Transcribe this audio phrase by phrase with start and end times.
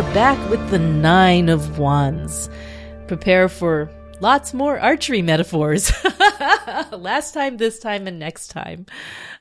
[0.00, 2.48] Are back with the Nine of Wands.
[3.06, 3.90] Prepare for
[4.20, 5.92] lots more archery metaphors.
[6.90, 8.86] Last time, this time, and next time.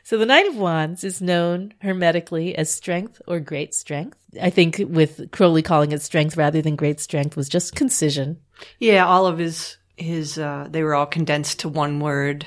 [0.03, 4.17] So the Nine of Wands is known hermetically as strength or great strength.
[4.41, 8.41] I think with Crowley calling it strength rather than great strength was just concision.
[8.79, 12.45] Yeah, all of his his uh they were all condensed to one word.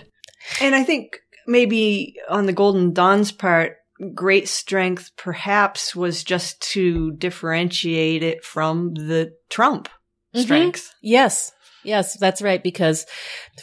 [0.61, 3.79] And I think maybe on the Golden Dawn's part,
[4.15, 9.89] great strength perhaps was just to differentiate it from the Trump
[10.35, 10.43] Mhm.
[10.43, 10.93] strength.
[11.03, 11.53] Yes.
[11.85, 12.63] Yes, that's right.
[12.63, 13.07] Because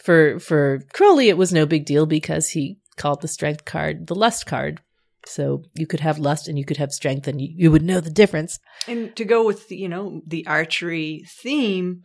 [0.03, 4.15] for, for Crowley, it was no big deal because he called the strength card the
[4.15, 4.81] lust card.
[5.25, 7.99] So you could have lust and you could have strength and you, you would know
[7.99, 8.59] the difference.
[8.87, 12.03] And to go with, you know, the archery theme,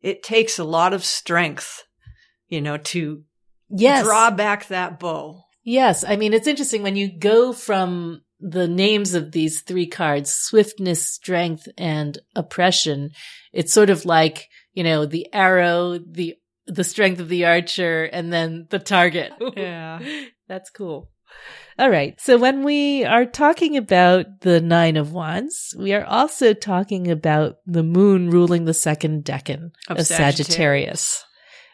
[0.00, 1.84] it takes a lot of strength,
[2.48, 3.24] you know, to
[3.68, 4.04] Yes.
[4.04, 5.44] draw back that bow.
[5.64, 6.04] Yes.
[6.04, 11.06] I mean, it's interesting when you go from the names of these three cards, swiftness,
[11.06, 13.10] strength, and oppression.
[13.52, 16.34] It's sort of like, you know, the arrow, the,
[16.66, 19.32] the strength of the archer, and then the target.
[19.56, 20.00] Yeah.
[20.48, 21.10] That's cool.
[21.78, 22.20] All right.
[22.20, 27.56] So when we are talking about the nine of wands, we are also talking about
[27.64, 31.24] the moon ruling the second decan of, Of Sagittarius, Sagittarius.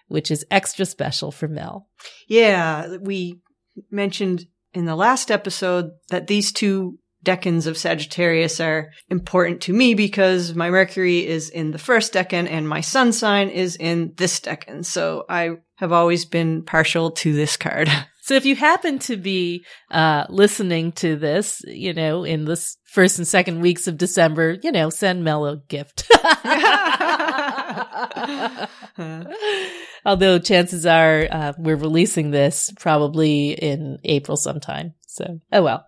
[0.06, 1.88] which is extra special for Mel.
[2.28, 3.40] Yeah, we
[3.90, 9.94] mentioned in the last episode that these two decans of Sagittarius are important to me
[9.94, 14.40] because my Mercury is in the first decan and my sun sign is in this
[14.40, 14.84] decan.
[14.84, 17.90] So I have always been partial to this card.
[18.28, 23.16] So if you happen to be uh, listening to this, you know, in the first
[23.16, 26.04] and second weeks of December, you know, send Mel a gift.
[30.04, 34.94] Although chances are uh, we're releasing this probably in April sometime.
[35.06, 35.86] So, oh well.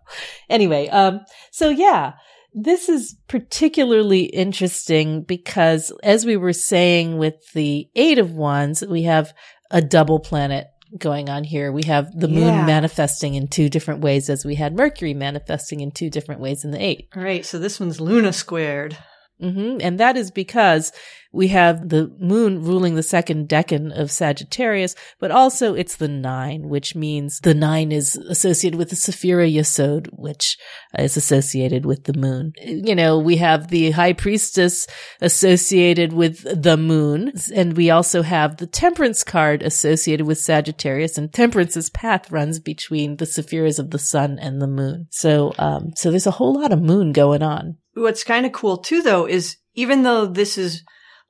[0.48, 1.20] Anyway, um,
[1.52, 2.14] so yeah,
[2.52, 9.04] this is particularly interesting because as we were saying with the Eight of Wands, we
[9.04, 9.32] have
[9.70, 10.66] a double planet
[10.98, 11.70] going on here.
[11.70, 12.66] We have the moon Yeah.
[12.66, 16.72] manifesting in two different ways as we had Mercury manifesting in two different ways in
[16.72, 17.08] the eight.
[17.14, 18.96] All right, so this one's Luna squared.
[19.40, 20.90] hmm And that is because
[21.32, 26.68] we have the moon ruling the second decan of Sagittarius, but also it's the nine,
[26.68, 30.58] which means the nine is associated with the Sephira Yesod, which
[30.98, 32.52] is associated with the moon.
[32.60, 34.86] You know, we have the high priestess
[35.20, 41.32] associated with the moon, and we also have the temperance card associated with Sagittarius, and
[41.32, 45.06] temperance's path runs between the Sephiras of the sun and the moon.
[45.10, 47.76] So, um, so there's a whole lot of moon going on.
[47.94, 50.82] What's kind of cool too, though, is even though this is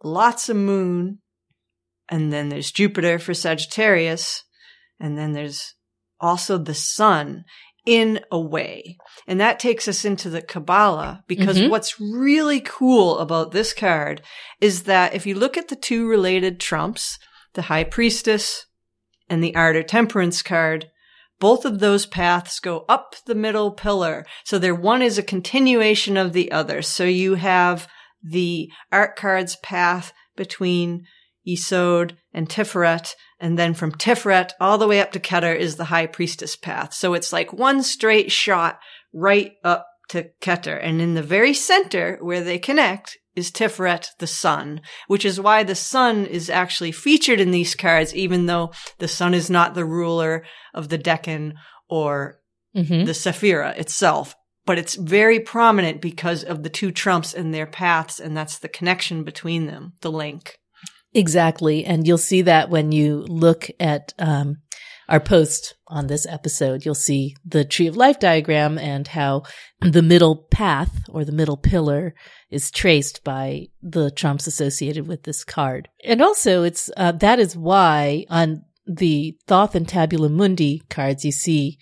[0.02, 1.18] lots of moon,
[2.08, 4.44] and then there's Jupiter for Sagittarius,
[4.98, 5.74] and then there's
[6.20, 7.44] also the sun
[7.86, 8.98] in a way.
[9.26, 11.70] And that takes us into the Kabbalah because Mhm.
[11.70, 14.22] what's really cool about this card
[14.60, 17.18] is that if you look at the two related trumps,
[17.54, 18.66] the High Priestess
[19.28, 20.90] and the Art or Temperance card,
[21.38, 24.26] both of those paths go up the middle pillar.
[24.44, 26.82] So there one is a continuation of the other.
[26.82, 27.88] So you have
[28.22, 31.06] the art card's path between
[31.46, 33.14] Yesod and Tiferet.
[33.38, 36.92] And then from Tiferet all the way up to Keter is the high priestess path.
[36.92, 38.78] So it's like one straight shot
[39.12, 40.78] right up to Keter.
[40.82, 45.62] And in the very center where they connect is Tiferet, the sun, which is why
[45.62, 49.84] the sun is actually featured in these cards, even though the sun is not the
[49.84, 50.44] ruler
[50.74, 51.54] of the decan
[51.88, 52.36] or
[52.76, 53.04] Mm-hmm.
[53.04, 54.36] the Sephira itself.
[54.66, 58.68] But it's very prominent because of the two trumps and their paths, and that's the
[58.68, 60.58] connection between them, the link.
[61.12, 61.84] Exactly.
[61.84, 64.58] And you'll see that when you look at um,
[65.08, 69.42] our post on this episode, you'll see the tree of life diagram and how
[69.80, 72.14] the middle path or the middle pillar
[72.48, 75.88] is traced by the trumps associated with this card.
[76.04, 81.32] And also it's, uh, that is why on the Thoth and Tabula Mundi cards, you
[81.32, 81.78] see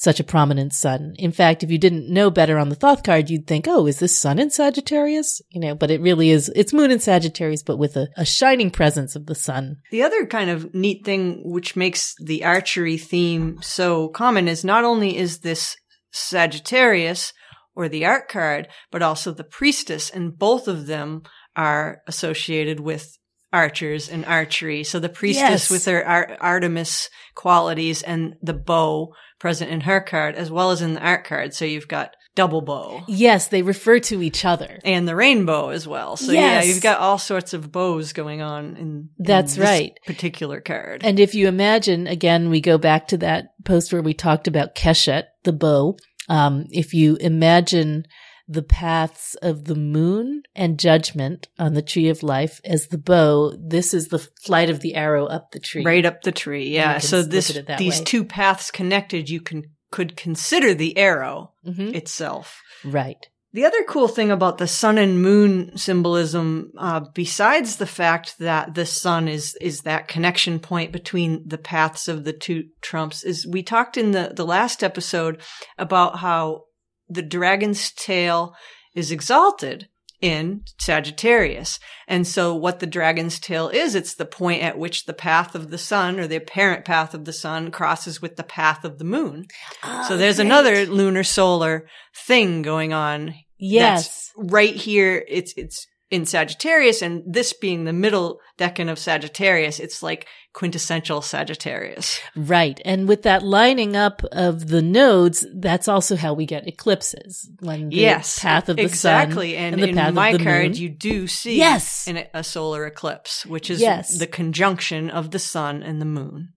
[0.00, 1.14] such a prominent sun.
[1.18, 3.98] In fact, if you didn't know better on the Thoth card, you'd think, oh, is
[3.98, 5.42] this sun in Sagittarius?
[5.50, 8.70] You know, but it really is, it's moon in Sagittarius, but with a, a shining
[8.70, 9.76] presence of the sun.
[9.90, 14.84] The other kind of neat thing which makes the archery theme so common is not
[14.84, 15.76] only is this
[16.12, 17.34] Sagittarius
[17.76, 21.24] or the art card, but also the priestess, and both of them
[21.54, 23.18] are associated with
[23.52, 24.82] archers and archery.
[24.82, 25.70] So the priestess Yes.
[25.70, 30.80] with her Ar- Artemis qualities and the bow present in her card as well as
[30.82, 31.52] in the art card.
[31.54, 33.02] So you've got double bow.
[33.08, 34.78] Yes, they refer to each other.
[34.84, 36.16] And the rainbow as well.
[36.16, 36.64] So Yes.
[36.64, 39.92] yeah, you've got all sorts of bows going on in, in That's this right.
[40.06, 41.00] particular card.
[41.04, 44.76] And if you imagine, again, we go back to that post where we talked about
[44.76, 45.96] Keshet, the bow.
[46.28, 48.04] Um, if you imagine
[48.50, 53.54] the paths of the moon and judgment on the tree of life as the bow.
[53.56, 55.84] This is the flight of the arrow up the tree.
[55.84, 56.68] Right up the tree.
[56.68, 56.98] Yeah.
[56.98, 58.04] So this at it that these way.
[58.04, 61.94] two paths connected, you can could consider the arrow Mhm.
[61.94, 62.60] itself.
[62.84, 63.24] Right.
[63.52, 68.74] The other cool thing about the sun and moon symbolism, uh, besides the fact that
[68.74, 73.46] the sun is is that connection point between the paths of the two trumps, is
[73.46, 75.40] we talked in the the last episode
[75.78, 76.62] about how
[77.10, 78.54] the dragon's tail
[78.94, 79.88] is exalted
[80.20, 81.78] in Sagittarius.
[82.06, 85.70] And so what the dragon's tail is, it's the point at which the path of
[85.70, 89.04] the sun or the apparent path of the sun crosses with the path of the
[89.04, 89.46] moon.
[89.82, 94.06] Ah, so there's another lunar solar thing going on Yes.
[94.06, 95.24] that's right here.
[95.28, 101.22] It's it's in Sagittarius, and this being the middle decan of Sagittarius, it's like quintessential
[101.22, 102.20] Sagittarius.
[102.34, 102.80] Right.
[102.84, 107.48] And with that lining up of the nodes, that's also how we get eclipses.
[107.60, 109.54] When the yes, path of the exactly.
[109.54, 110.74] sun and, and the in path my of the card, moon.
[110.74, 112.08] you do see Yes.
[112.08, 114.18] in a, a solar eclipse, which is Yes.
[114.18, 116.54] the conjunction of the sun and the moon.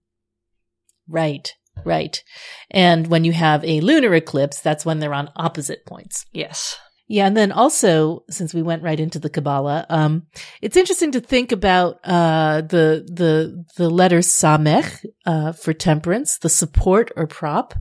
[1.08, 1.54] Right.
[1.84, 2.22] Right.
[2.70, 6.24] And when you have a lunar eclipse, that's when they're on opposite points.
[6.32, 6.78] Yes.
[7.06, 10.26] Yeah, and then also, since we went right into the Kabbalah, um,
[10.62, 16.48] it's interesting to think about uh, the the the letter Samech uh, for temperance, the
[16.48, 17.74] support or prop,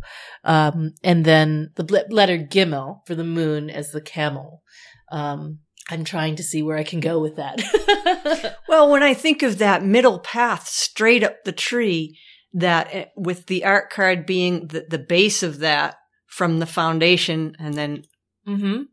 [0.44, 4.62] um, and then the letter Gimel for the moon as the camel.
[5.10, 5.60] Um,
[5.90, 7.62] I'm trying to see where I can go with that.
[8.68, 12.18] Well, when I think of that middle path straight up the tree,
[12.54, 15.96] that eh, with the art card being the, the base of that
[16.28, 18.04] from the foundation and then
[18.46, 18.84] hmm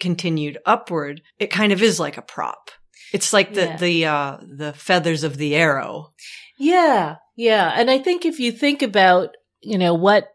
[0.00, 2.70] continued upward, it kind of is like a prop.
[3.12, 3.76] It's like the Yeah.
[3.76, 6.12] the uh the feathers of the arrow.
[6.58, 7.72] Yeah, yeah.
[7.76, 10.28] And I think if you think about, you know, what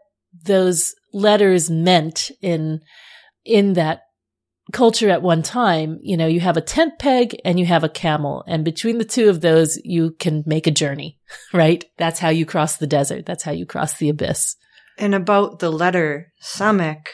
[0.46, 2.80] those letters meant in,
[3.44, 4.02] in that
[4.72, 7.90] culture at one time, you know, you have a tent peg and you have a
[7.90, 8.44] camel.
[8.48, 11.20] And between the two of those, you can make a journey,
[11.54, 11.84] right?
[11.98, 13.26] That's how you cross the desert.
[13.26, 14.56] That's how you cross the abyss.
[14.98, 17.08] And about the letter Samek,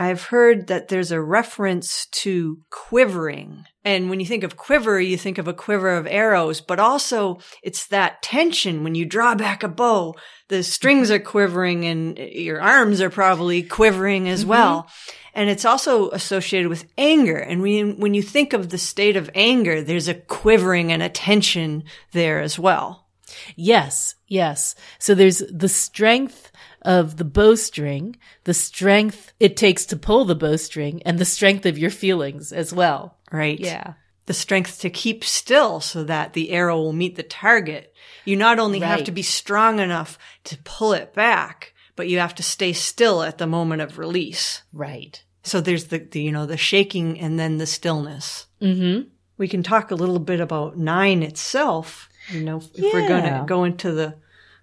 [0.00, 3.66] I've heard that there's a reference to quivering.
[3.84, 7.40] And when you think of quiver, you think of a quiver of arrows, but also
[7.62, 10.14] it's that tension when you draw back a bow.
[10.48, 14.48] The strings are quivering and your arms are probably quivering as Mhm.
[14.48, 14.88] well.
[15.34, 17.36] And it's also associated with anger.
[17.38, 21.08] And when, when you think of the state of anger, there's a quivering and a
[21.08, 23.08] tension there as well.
[23.56, 24.74] Yes, yes.
[24.98, 26.51] So there's the strength
[26.82, 31.78] of the bowstring, the strength it takes to pull the bowstring, and the strength of
[31.78, 33.16] your feelings as well.
[33.30, 33.58] Right?
[33.58, 33.94] Yeah.
[34.26, 37.92] the strength to keep still so that the arrow will meet the target.
[38.24, 42.34] You not only have to be strong enough to pull it back, but you have
[42.36, 44.62] to stay still at the moment of release.
[44.72, 45.22] Right.
[45.42, 48.46] So there's the, the you know, the shaking and then the stillness.
[48.60, 49.08] Mm-hmm.
[49.38, 53.44] We can talk a little bit about nine itself, you know, if we're going to
[53.46, 54.14] go into the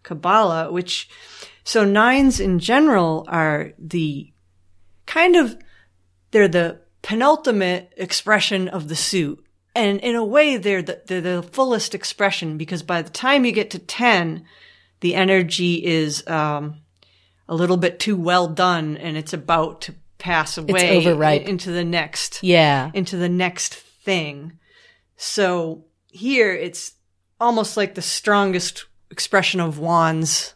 [0.04, 1.10] Kabbalah, which,
[1.70, 4.34] so nines in general are the
[5.06, 5.56] kind of,
[6.32, 9.46] they're the penultimate expression of the suit.
[9.76, 13.52] And in a way, they're the, they're the fullest expression because by the time you
[13.52, 14.46] get to 10,
[15.02, 16.82] the energy is, um,
[17.48, 21.44] a little bit too well done and it's about to pass away overripe.
[21.44, 22.90] into the next Yeah.
[22.96, 24.54] into the next thing.
[25.18, 26.94] So here it's
[27.40, 30.56] almost like the strongest expression of wands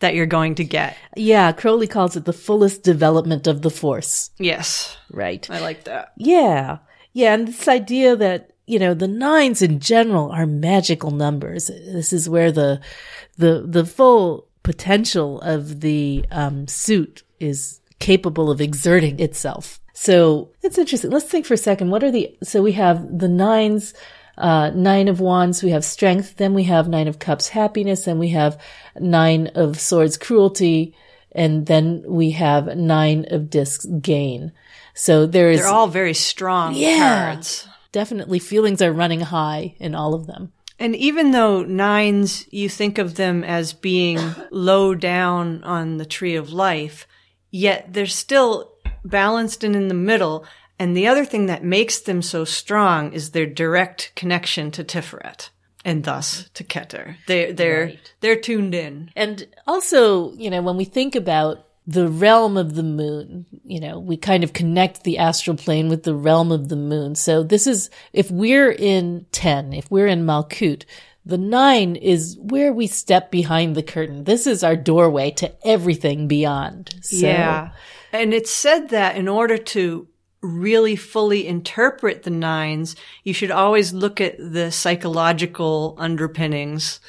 [0.00, 0.96] that you're going to get.
[1.16, 1.52] Yeah.
[1.52, 4.30] Crowley calls it the fullest development of the force.
[4.38, 5.48] Yes, Right.
[5.50, 6.12] I like that.
[6.16, 6.78] Yeah.
[7.12, 7.34] Yeah.
[7.34, 11.68] And this idea that, you know, the nines in general are magical numbers.
[11.68, 12.80] This is where the,
[13.38, 19.80] the, the full potential of the, um, suit is capable of exerting itself.
[19.94, 21.10] So it's interesting.
[21.10, 21.90] Let's think for a second.
[21.90, 23.94] What are the, so we have the nines,
[24.38, 28.18] uh, nine of wands, we have strength, then we have nine of cups, happiness, then
[28.18, 28.60] we have
[28.98, 30.94] nine of swords, cruelty,
[31.32, 34.52] and then we have nine of discs, gain.
[34.94, 37.26] So there is They're all very strong Yeah.
[37.34, 37.68] cards.
[37.92, 40.52] definitely feelings are running high in all of them.
[40.78, 44.18] And even though nines, you think of them as being
[44.50, 47.06] low down on the tree of life,
[47.50, 50.44] yet they're still balanced and in the middle.
[50.78, 55.48] And the other thing that makes them so strong is their direct connection to Tiferet
[55.84, 57.16] and thus to Keter.
[57.26, 58.14] They, they're, Right.
[58.20, 59.10] they're tuned in.
[59.16, 63.98] And also, you know, when we think about the realm of the moon, you know,
[63.98, 67.14] we kind of connect the astral plane with the realm of the moon.
[67.14, 70.84] So this is, if we're in 10, if we're in Malkut,
[71.24, 74.24] the nine is where we step behind the curtain.
[74.24, 76.96] This is our doorway to everything beyond.
[77.02, 77.70] So, Yeah.
[78.12, 80.08] And it's said that in order to
[80.46, 87.00] really fully interpret the nines, you should always look at the psychological underpinnings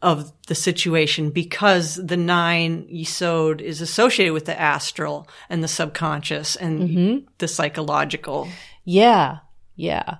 [0.00, 6.56] of the situation because the nine Yesod is associated with the astral and the subconscious
[6.56, 7.26] and Mm-hmm.
[7.38, 8.48] the psychological.
[8.84, 9.38] Yeah.
[9.76, 10.18] Yeah.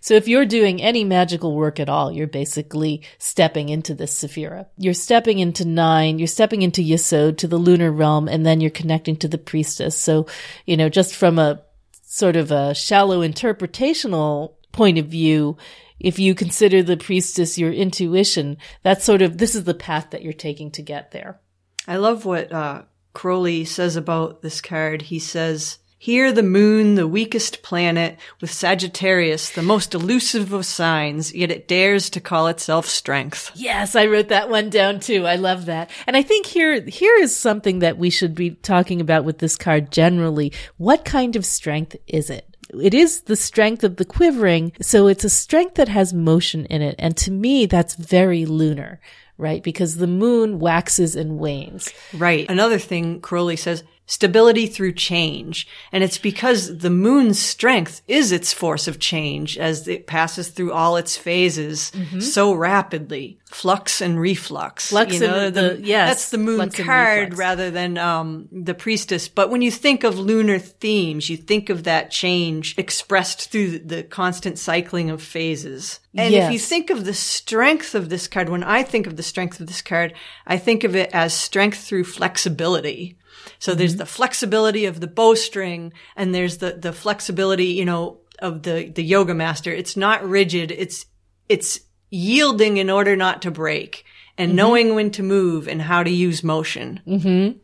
[0.00, 4.66] So if you're doing any magical work at all, you're basically stepping into this Sephira.
[4.76, 8.70] You're stepping into nine, you're stepping into Yesod to the lunar realm, and then you're
[8.70, 9.98] connecting to the priestess.
[9.98, 10.26] So,
[10.66, 11.62] you know, just from a
[12.02, 15.56] sort of a shallow interpretational point of view,
[15.98, 20.22] if you consider the priestess your intuition, that's sort of, this is the path that
[20.22, 21.40] you're taking to get there.
[21.86, 25.02] I love what uh, Crowley says about this card.
[25.02, 31.32] He says, Here the moon, the weakest planet, with Sagittarius, the most elusive of signs,
[31.32, 33.52] yet it dares to call itself strength.
[33.54, 35.28] Yes, I wrote that one down too.
[35.28, 35.90] I love that.
[36.08, 39.56] And I think here, here is something that we should be talking about with this
[39.56, 40.52] card generally.
[40.76, 42.48] What kind of strength is it?
[42.74, 44.72] It is the strength of the quivering.
[44.80, 46.96] So it's a strength that has motion in it.
[46.98, 49.00] And to me, that's very lunar,
[49.38, 49.62] right?
[49.62, 51.92] Because the moon waxes and wanes.
[52.12, 52.50] Right.
[52.50, 55.66] Another thing Crowley says, stability through change.
[55.90, 60.72] And it's because the moon's strength is its force of change as it passes through
[60.72, 63.38] all its phases so rapidly.
[63.46, 64.88] Flux and reflux.
[64.88, 68.74] Flux you know, and the- yes, That's the moon flux card rather than um, the
[68.74, 69.28] priestess.
[69.28, 73.78] But when you think of lunar themes, you think of that change expressed through the,
[73.78, 76.00] the constant cycling of phases.
[76.14, 79.22] And if you think of the strength of this card, when I think of the
[79.22, 80.14] strength of this card,
[80.46, 83.16] I think of it as strength through flexibility.
[83.58, 83.98] So there's mm-hmm.
[83.98, 89.02] the flexibility of the bowstring and there's the, the flexibility, you know, of the, the
[89.02, 89.72] yoga master.
[89.72, 90.70] It's not rigid.
[90.70, 91.06] It's,
[91.48, 91.80] it's
[92.10, 94.04] yielding in order not to break
[94.36, 94.56] and mm-hmm.
[94.56, 97.00] knowing when to move and how to use motion.
[97.06, 97.58] Mm-hmm.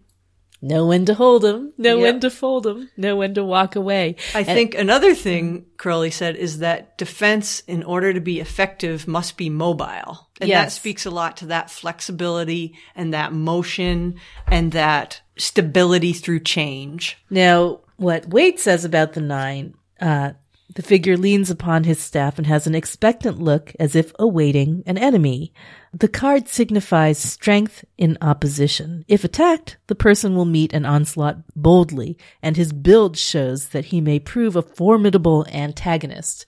[0.61, 2.03] Know when to hold them, know Yep.
[2.03, 4.17] when to fold them, know when to walk away.
[4.35, 9.37] I think another thing Crowley said is that defense, in order to be effective, must
[9.37, 10.29] be mobile.
[10.41, 14.17] And that speaks a lot to that flexibility and that motion
[14.49, 17.19] and that stability through change.
[17.31, 20.33] Now, what Waite says about the nine, uh,
[20.75, 24.99] the figure leans upon his staff and has an expectant look as if awaiting an
[24.99, 25.53] enemy.
[25.93, 29.05] The card signifies strength in opposition.
[29.09, 34.01] If attacked, the person will meet an onslaught boldly, and his build shows that he
[34.01, 36.47] may prove a formidable antagonist.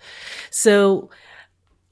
[0.50, 1.10] So,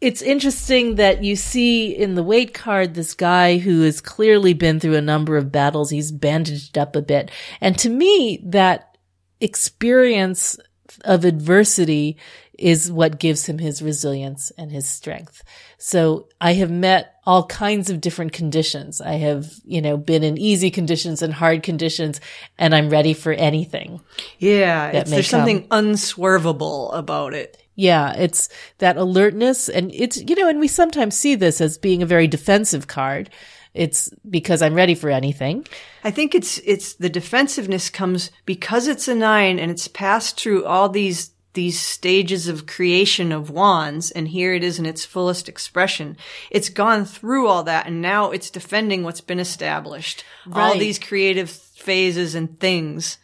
[0.00, 4.78] it's interesting that you see in the Waite card this guy who has clearly been
[4.78, 5.90] through a number of battles.
[5.90, 7.32] He's bandaged up a bit.
[7.60, 8.96] And to me, that
[9.40, 10.56] experience
[11.04, 12.16] of adversity
[12.58, 15.44] is what gives him his resilience and his strength.
[15.78, 19.00] So I have met all kinds of different conditions.
[19.00, 22.20] I have, you know, been in easy conditions and hard conditions
[22.58, 24.00] and I'm ready for anything.
[24.38, 27.62] Yeah, That it's, may there's something unswervable about it.
[27.76, 28.48] Yeah, it's
[28.78, 32.26] that alertness and it's, you know, and we sometimes see this as being a very
[32.26, 33.30] defensive card.
[33.72, 35.64] It's because I'm ready for anything.
[36.02, 40.64] I think it's it's the defensiveness comes because it's a nine and it's passed through
[40.64, 45.48] all these these stages of creation of wands and here it is in its fullest
[45.48, 46.16] expression.
[46.52, 50.24] It's gone through all that and now it's defending what's been established.
[50.52, 53.18] All these creative phases and things.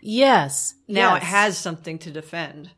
[0.00, 0.76] Yes.
[0.88, 1.22] Now yes.
[1.22, 2.70] it has something to defend.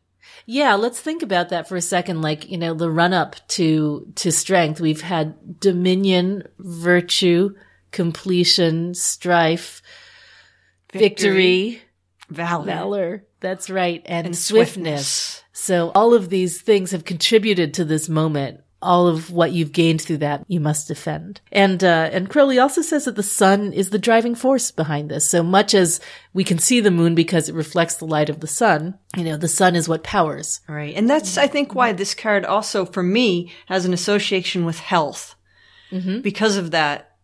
[0.45, 2.21] Yeah, let's think about that for a second.
[2.21, 4.81] Like, you know, the run up to, to strength.
[4.81, 7.55] We've had dominion, virtue,
[7.93, 9.83] completion, strife,
[10.93, 11.81] victory,
[12.29, 12.65] Valor.
[12.65, 13.26] valor.
[13.41, 14.03] That's right.
[14.07, 15.07] And, And swiftness.
[15.07, 15.43] swiftness.
[15.53, 18.61] So all of these things have contributed to this moment.
[18.83, 21.41] All of what you've gained through that, you must defend.
[21.51, 25.29] And, uh, and Crowley also says that the sun is the driving force behind this.
[25.29, 25.99] So much as
[26.35, 29.39] we can see the moon because it reflects the light of the sun, you know,
[29.39, 30.61] the sun is what powers.
[30.69, 30.95] Right.
[30.95, 35.35] And that's, I think, why this card also, for me, has an association with health.
[36.21, 37.17] Because of that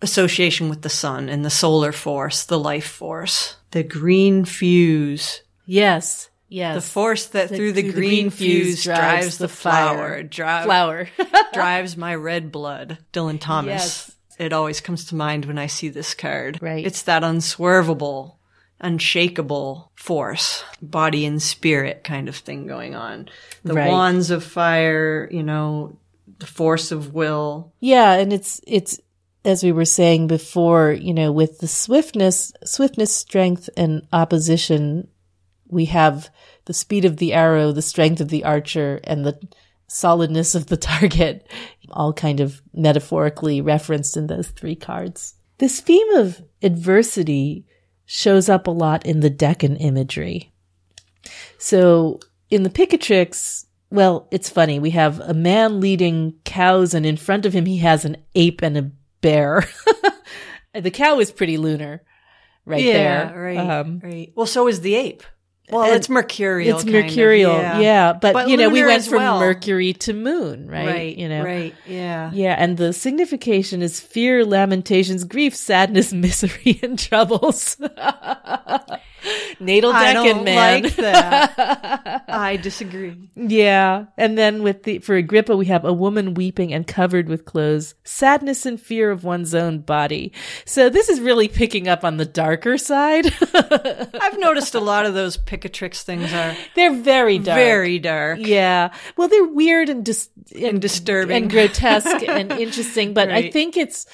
[0.00, 3.55] association with the sun and the solar force, the life force.
[3.72, 5.42] The green fuse.
[5.66, 6.30] Yes.
[6.48, 6.76] Yes.
[6.76, 10.22] The force that through the, through green, fuse drives, the, flower.
[10.22, 11.08] Dri- flower.
[11.52, 12.98] drives my red blood.
[13.12, 13.68] Dylan Thomas.
[13.68, 14.12] Yes.
[14.38, 16.58] It always comes to mind when I see this card.
[16.62, 16.86] Right.
[16.86, 18.38] It's that unswervable,
[18.80, 23.28] unshakable force, body and spirit kind of thing going on.
[23.64, 23.88] The Right.
[23.90, 25.98] wands of fire, you know,
[26.38, 27.72] the force of will.
[27.80, 29.00] Yeah, and it's it's
[29.46, 35.06] as we were saying before, you know, with the swiftness, swiftness, strength, and opposition,
[35.68, 36.30] we have
[36.64, 39.38] the speed of the arrow, the strength of the archer, and the
[39.86, 41.48] solidness of the target,
[41.90, 45.34] all kind of metaphorically referenced in those three cards.
[45.58, 47.64] This theme of adversity
[48.04, 50.52] shows up a lot in the decan imagery.
[51.56, 52.18] So
[52.50, 54.80] in the Picatrix, well, it's funny.
[54.80, 58.60] We have a man leading cows and in front of him he has an ape
[58.62, 59.64] and a bear.
[60.74, 62.02] the cow is pretty lunar
[62.64, 63.40] right yeah, there.
[63.40, 64.32] right, Um, right.
[64.34, 65.22] Well, so is the ape.
[65.68, 66.76] Well, it's mercurial.
[66.76, 67.52] it's kind of, mercurial.
[67.54, 67.80] yeah.
[67.80, 68.12] yeah.
[68.12, 69.40] But, But you know, we went from well.
[69.40, 70.86] Mercury to moon, right?
[70.86, 71.16] Right.
[71.16, 71.74] You know, Right.
[71.86, 72.30] Yeah.
[72.32, 77.76] Yeah, and the signification is fear, lamentations, grief, sadness, misery, and troubles.
[79.60, 80.82] Natal I don't man.
[80.82, 82.24] like that.
[82.28, 83.16] I disagree.
[83.34, 87.44] yeah, and then with the for Agrippa, we have a woman weeping and covered with
[87.44, 90.32] clothes, sadness and fear of one's own body.
[90.64, 93.26] So this is really picking up on the darker side.
[93.54, 97.56] I've noticed a lot of those Picatrix things are They're very dark.
[97.56, 98.38] very dark.
[98.42, 98.92] Yeah.
[99.16, 101.36] Well, they're weird and dis- and, disturbing.
[101.36, 104.06] and grotesque and interesting, but I think it's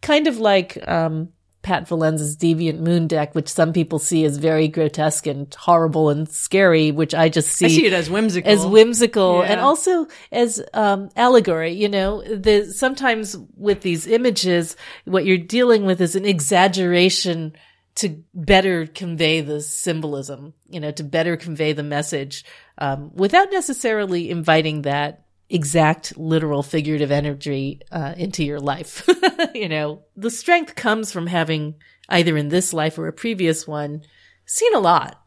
[0.00, 1.30] kind of like um
[1.62, 6.28] Pat Valenza's Deviant Moon deck, which some people see as very grotesque and horrible and
[6.28, 8.50] scary, which I just see, I see it as whimsical.
[8.50, 9.52] as whimsical Yeah.
[9.52, 11.72] and also as um, allegory.
[11.72, 17.54] You know, the sometimes with these images, what you're dealing with is an exaggeration
[17.96, 20.54] to better convey the symbolism.
[20.68, 22.44] You know, to better convey the message
[22.78, 29.08] um, without necessarily inviting that exact literal figurative energy uh, into your life.
[29.54, 31.74] you know, the strength comes from having
[32.08, 34.02] either in this life or a previous one
[34.44, 35.22] seen a lot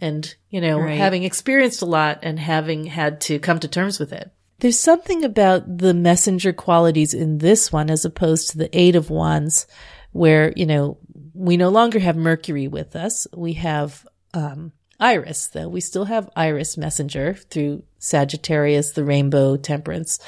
[0.00, 0.96] and, you know, Right.
[0.98, 4.30] having experienced a lot and having had to come to terms with it.
[4.60, 9.10] There's something about the messenger qualities in this one as opposed to the eight of
[9.10, 9.66] wands
[10.12, 10.98] where, you know,
[11.34, 13.26] we no longer have Mercury with us.
[13.36, 15.68] We have, um, Iris, though.
[15.68, 20.18] We still have Iris messenger through Sagittarius, the rainbow temperance.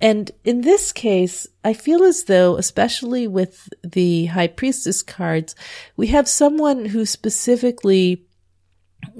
[0.00, 5.56] And in this case, I feel as though, especially with the high priestess cards,
[5.96, 8.26] we have someone who specifically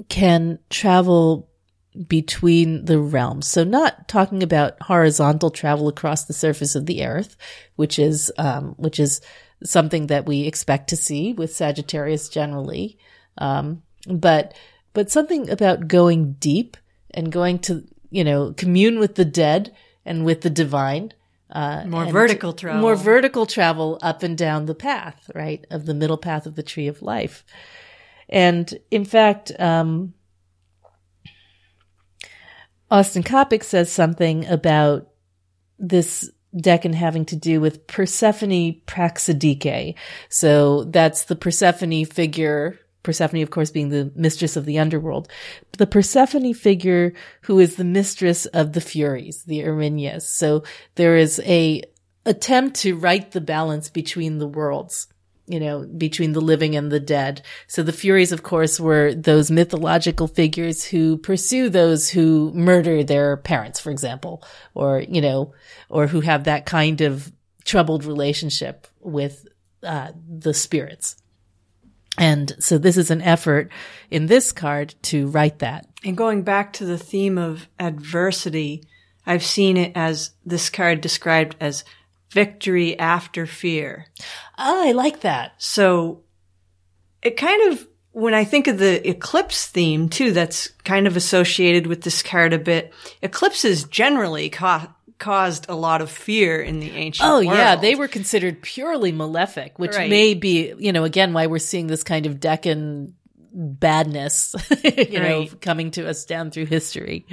[0.07, 1.49] can travel
[2.07, 3.47] between the realms.
[3.47, 7.35] So not talking about horizontal travel across the surface of the earth,
[7.75, 9.21] which is, um, which is
[9.63, 12.97] something that we expect to see with Sagittarius generally.
[13.37, 14.53] Um, but,
[14.93, 16.77] but something about going deep
[17.13, 19.73] and going to, you know, commune with the dead
[20.05, 21.13] and with the divine.
[21.51, 22.81] Uh, More vertical travel.
[22.81, 25.65] More vertical travel up and down the path, right?
[25.71, 27.43] Of the middle path of the tree of life.
[28.27, 30.13] And in fact, um,
[32.91, 35.09] Austin Coppock says something about
[35.77, 39.95] this decan having to do with Persephone Praxidike.
[40.29, 42.79] So that's the Persephone figure.
[43.03, 45.29] Persephone, of course, being the mistress of the underworld.
[45.77, 50.23] The Persephone figure who is the mistress of the Furies, the Erinyes.
[50.23, 50.63] So
[50.95, 51.83] there is a
[52.25, 55.07] attempt to right the balance between the worlds
[55.49, 57.41] you know, between the living and the dead.
[57.65, 63.35] So the Furies, of course, were those mythological figures who pursue those who murder their
[63.35, 64.43] parents, for example,
[64.75, 65.53] or, you know,
[65.89, 67.31] or who have that kind of
[67.65, 69.47] troubled relationship with
[69.81, 71.15] uh, the spirits.
[72.19, 73.71] And so this is an effort
[74.11, 75.87] in this card to write that.
[76.03, 78.83] And going back to the theme of adversity,
[79.25, 81.83] I've seen it as this card described as
[82.31, 84.05] victory after fear.
[84.57, 85.53] Oh, I like that.
[85.57, 86.23] So
[87.21, 91.87] it kind of, when I think of the eclipse theme too, that's kind of associated
[91.87, 92.93] with this card a bit.
[93.21, 98.07] Eclipses generally ca- caused a lot of fear in the ancient Oh yeah, they were
[98.07, 100.09] considered purely malefic, which Right.
[100.09, 103.13] may be, you know, again why we're seeing this kind of decan
[103.51, 107.25] badness, you know, coming to us down through history.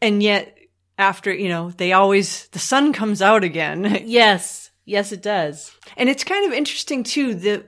[0.00, 0.56] And yet,
[0.98, 3.84] after, you know, they always, the sun comes out again.
[4.06, 5.72] Yes, yes, it does.
[5.96, 7.64] And it's kind of interesting too, the,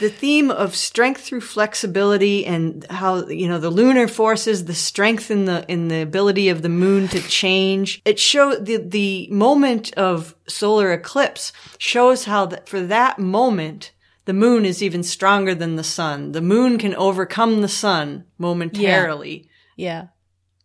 [0.00, 5.30] the theme of strength through flexibility and how, you know, the lunar forces, the strength
[5.30, 8.00] in the, in the ability of the moon to change.
[8.04, 13.92] It show the, the moment of solar eclipse shows how that for that moment,
[14.24, 16.32] the moon is even stronger than the sun.
[16.32, 20.08] The moon can overcome the sun momentarily Yeah.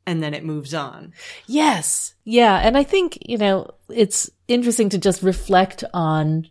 [0.05, 1.13] and then it moves on.
[1.47, 2.13] Yes.
[2.25, 2.57] Yeah.
[2.57, 6.47] And I think, you know, it's interesting to just reflect on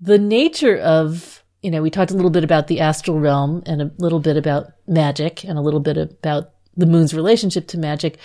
[0.00, 3.82] the nature of, you know, we talked a little bit about the astral realm and
[3.82, 8.18] a little bit about magic and a little bit about the moon's relationship to magic.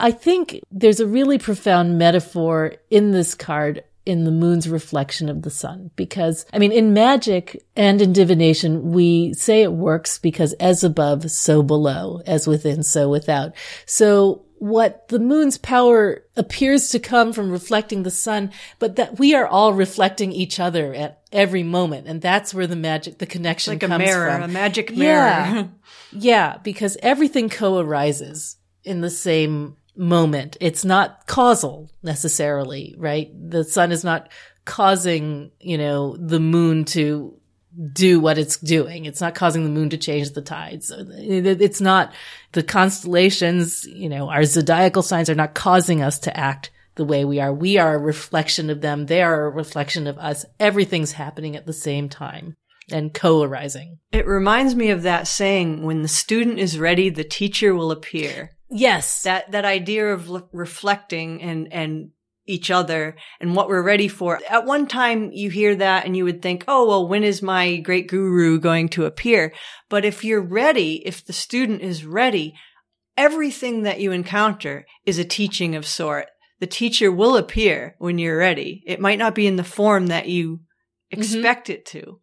[0.00, 5.42] I think there's a really profound metaphor in this card in the moon's reflection of
[5.42, 5.90] the sun.
[5.94, 11.30] Because, I mean, in magic and in divination, we say it works because as above,
[11.30, 13.54] so below, as within, so without.
[13.86, 19.34] So what the moon's power appears to come from reflecting the sun, but that we
[19.34, 22.06] are all reflecting each other at every moment.
[22.06, 24.42] And that's where the magic, the connection like a mirror, from.
[24.44, 25.18] a magic mirror.
[25.18, 25.66] Yeah.
[26.12, 30.56] yeah, because everything co-arises in the same moment.
[30.60, 33.32] It's not causal necessarily, right?
[33.34, 34.30] The sun is not
[34.64, 37.36] causing, you know, the moon to
[37.92, 39.04] do what it's doing.
[39.06, 40.92] It's not causing the moon to change the tides.
[40.96, 42.12] It's not
[42.52, 47.24] the constellations, you know, our zodiacal signs are not causing us to act the way
[47.24, 47.52] we are.
[47.52, 49.06] We are a reflection of them.
[49.06, 50.44] They are a reflection of us.
[50.60, 52.54] Everything's happening at the same time
[52.90, 53.98] and co-arising.
[54.12, 58.56] It reminds me of that saying, when the student is ready, the teacher will appear.
[58.68, 59.22] Yes.
[59.22, 62.10] That, that idea of l- reflecting and, and
[62.52, 64.38] each other and what we're ready for.
[64.48, 67.76] At one time, you hear that and you would think, oh, well, when is my
[67.78, 69.52] great guru going to appear?
[69.88, 72.54] But if you're ready, if the student is ready,
[73.16, 76.26] everything that you encounter is a teaching of sort.
[76.60, 78.82] The teacher will appear when you're ready.
[78.86, 81.20] It might not be in the form that you mm-hmm.
[81.20, 82.20] expect it to.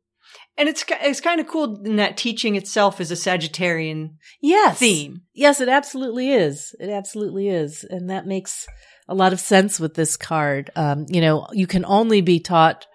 [0.57, 4.77] And it's it's kind of cool in that teaching itself is a Sagittarian yes.
[4.77, 5.21] theme.
[5.33, 6.75] Yes, it absolutely is.
[6.81, 7.85] It absolutely is.
[7.89, 8.67] And that makes
[9.09, 10.69] a lot of sense with this card.
[10.75, 12.85] Um, you know, you can only be taught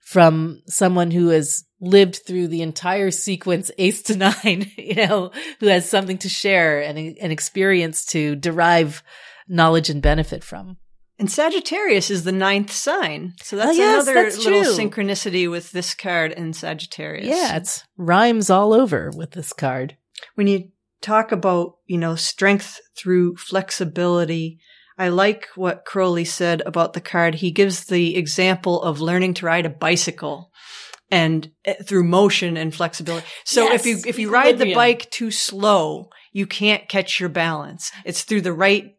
[0.00, 5.66] from someone who has lived through the entire sequence ace to nine, you know, who
[5.66, 9.02] has something to share and an experience to derive
[9.46, 10.78] knowledge and benefit from.
[11.18, 13.34] And Sagittarius is the ninth sign.
[13.42, 17.26] So that's Oh, yes, another that's little synchronicity with this card and Sagittarius.
[17.26, 19.96] Yeah, it's rhymes all over with this card.
[20.36, 24.58] when you talk about, you know, strength through flexibility,
[24.98, 27.36] I like what Crowley said about the card.
[27.36, 30.50] He gives the example of learning to ride a bicycle
[31.10, 33.26] and uh, through motion and flexibility.
[33.44, 37.28] So Yes, if you, if you ride the bike too slow, you can't catch your
[37.28, 37.92] balance.
[38.04, 38.94] It's through the right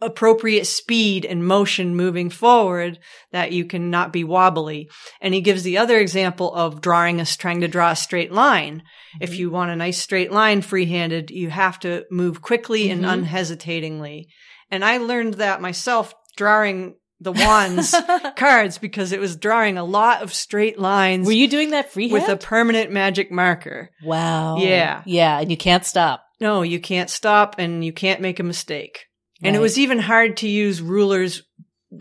[0.00, 3.00] appropriate speed and motion moving forward
[3.32, 4.88] that you can not be wobbly.
[5.20, 8.84] And he gives the other example of drawing us, trying to draw a straight line.
[9.20, 13.12] If you want a nice straight line free-handed, you have to move quickly and Mhm.
[13.12, 14.28] unhesitatingly.
[14.70, 17.94] And I learned that myself drawing the wands
[18.36, 22.12] cards because it was drawing a lot of straight lines Were you doing that freehand?
[22.12, 23.90] with a permanent magic marker.
[24.04, 24.56] wow.
[24.58, 25.02] Yeah.
[25.04, 25.40] Yeah.
[25.40, 26.24] And you can't stop.
[26.40, 29.06] No, you can't stop and you can't make a mistake.
[29.42, 31.42] And it was even hard to use rulers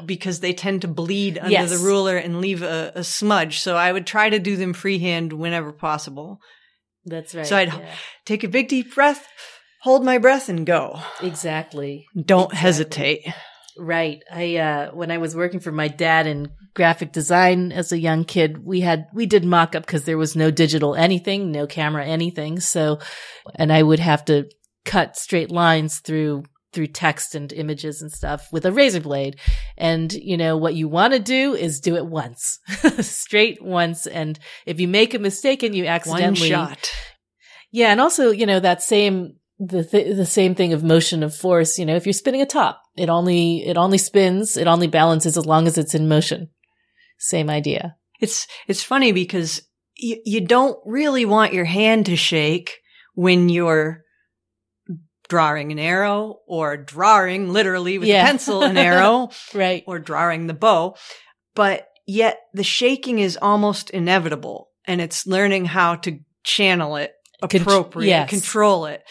[0.06, 1.70] because they tend to bleed under Yes.
[1.72, 3.60] the ruler and leave a, a smudge.
[3.60, 6.40] So I would try to do them freehand whenever possible.
[7.06, 7.46] That's right.
[7.48, 7.94] So I'd- yeah.
[8.26, 9.26] Take a big deep breath,
[9.82, 11.00] hold my breath and go.
[11.22, 12.06] Exactly.
[12.16, 12.58] Don't Exactly.
[12.58, 13.34] hesitate.
[13.78, 14.24] Right.
[14.32, 18.24] I uh when I was working for my dad in graphic design as a young
[18.26, 22.06] kid, we had we did mock up because there was no digital anything, no camera
[22.06, 22.60] anything.
[22.60, 23.00] So
[23.56, 24.50] and I would have to
[24.86, 29.40] cut straight lines through through text and images and stuff with a razor blade.
[29.78, 32.60] And you know what you want to do is do it once.
[33.00, 36.92] straight once and if you make a mistake and you accidentally One accidentally shot.
[37.72, 41.36] Yeah, and also, you know, that same the th- the same thing of motion of
[41.36, 44.88] force, you know, if you're spinning a top, it only it only spins, it only
[44.88, 46.50] balances as long as it's in motion.
[47.20, 47.96] Same idea.
[48.20, 49.62] It's, it's funny because
[49.96, 52.78] you, you don't really want your hand to shake
[53.15, 54.04] when you're
[55.30, 58.24] drawing an arrow or drawing literally with Yeah.
[58.24, 59.30] a pencil an arrow.
[59.54, 59.84] Right.
[59.88, 60.96] or drawing the bow,
[61.56, 67.62] but yet the shaking is almost inevitable and it's learning how to channel it Con-
[67.62, 68.30] appropriate, yes.
[68.30, 69.02] control it.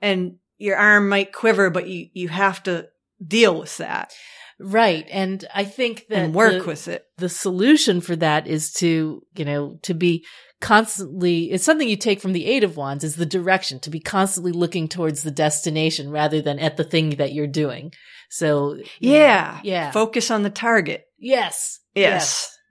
[0.00, 2.88] And your arm might quiver, but you, you have to
[3.26, 4.12] deal with that
[4.60, 5.06] Right.
[5.10, 7.04] And I think that and work the, with it.
[7.16, 10.24] the solution for that is to, you know, to be
[10.60, 14.00] constantly it's something you take from the eight of wands is the direction to be
[14.00, 17.92] constantly looking towards the destination rather than at the thing that you're doing
[18.28, 19.60] so Yeah.
[19.62, 21.04] yeah Focus on the target.
[21.16, 21.78] Yes.
[21.94, 22.12] Yes.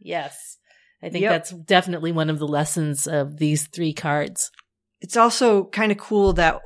[0.02, 0.28] Yes.
[0.28, 0.58] Yes.
[1.02, 1.32] I think Yep.
[1.32, 4.52] that's definitely one of the lessons of these three cards.
[5.00, 6.60] It's also kind of cool that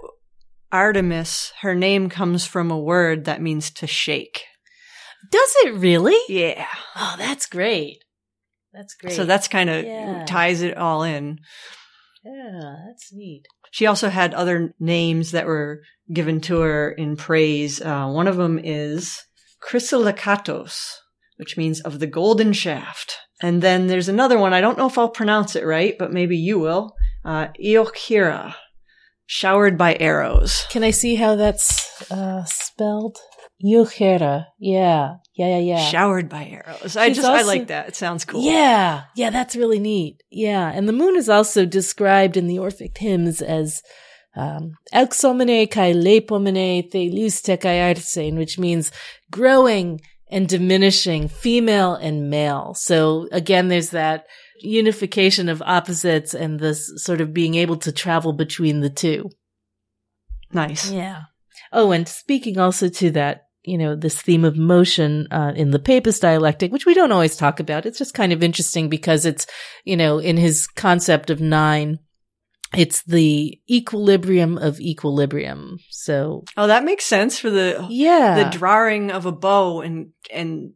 [0.72, 4.44] Artemis, her name comes from a word that means to shake.
[5.30, 6.18] Does it really?
[6.28, 6.66] Yeah.
[6.96, 8.04] Oh, that's great.
[8.74, 9.14] That's great.
[9.14, 10.26] So that's kind of Yeah.
[10.26, 11.40] ties it all in.
[12.24, 13.44] yeah, that's neat.
[13.72, 15.82] She also had other names that were
[16.12, 17.82] given to her in praise.
[17.82, 19.18] Uh, one of them is
[19.64, 20.96] Chrysolakatos,
[21.38, 23.18] which means of the golden shaft.
[23.42, 24.54] And then there's another one.
[24.54, 26.96] I don't know if I'll pronounce it right, but maybe you will.
[27.26, 27.48] Uh,
[29.32, 30.65] showered by arrows.
[30.70, 33.17] Can I see how that's uh, spelled?
[33.63, 34.48] Yuhera.
[34.60, 35.15] Yeah.
[35.36, 35.86] Yeah, yeah, yeah.
[35.86, 36.98] Showered by arrows.
[36.98, 37.88] I She's just, I like that.
[37.88, 38.44] It sounds cool.
[38.44, 40.22] Yeah, yeah, that's really neat.
[40.30, 43.82] Yeah, and the moon is also described in the Orphic hymns as
[44.36, 48.91] um, auxomene kai lepomene theluste kai arsein, which means
[49.32, 52.74] growing and diminishing, female and male.
[52.74, 54.26] So again, there's that
[54.63, 59.30] unification of opposites and this sort of being able to travel between the two.
[60.52, 60.91] Nice.
[60.91, 61.24] Yeah.
[61.71, 65.80] Oh, and speaking also to that, you know, this theme of motion uh, in the
[65.80, 67.86] Papus dialectic, which we don't always talk about.
[67.86, 69.45] It's just kind of interesting because it's,
[69.86, 72.00] you know, in his concept of nine,
[72.76, 75.78] it's the equilibrium of equilibrium.
[75.89, 78.43] So, Oh, that makes sense for the yeah.
[78.43, 80.74] the drawing of a bow and and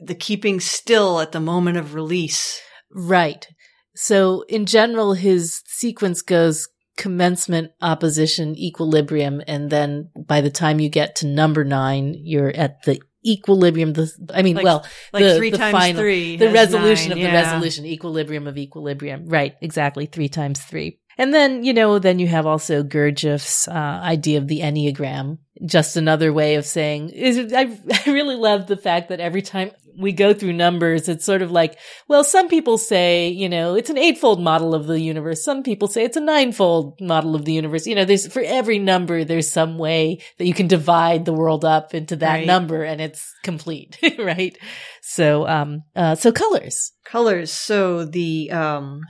[0.00, 2.60] the keeping still at the moment of release.
[2.96, 3.46] Right.
[3.94, 9.42] So in general, his sequence goes commencement, opposition, equilibrium.
[9.46, 13.92] And then by the time you get to number nine, you're at the equilibrium.
[13.92, 16.36] The, I mean, Like- well, Like the, three the times final, three.
[16.36, 19.26] the resolution nine, of the resolution, equilibrium of equilibrium.
[19.26, 19.56] Right.
[19.60, 20.06] Exactly.
[20.06, 20.98] Three times three.
[21.18, 25.38] And then, you know, then you have also Gurdjieff's uh, idea of the Enneagram.
[25.64, 27.62] Just another way of saying, is, I,
[28.06, 31.50] I really love the fact that every time we go through numbers, it's sort of
[31.50, 35.42] like, well, some people say, you know, it's an eightfold model of the universe.
[35.42, 37.86] Some people say it's a ninefold model of the universe.
[37.86, 41.64] You know, there's, for every number, there's some way that you can divide the world
[41.64, 42.46] up into that Right.
[42.46, 44.58] number and it's complete, right?
[45.00, 46.92] So, um, uh, so colors.
[47.06, 47.50] Colors.
[47.50, 49.00] So the um,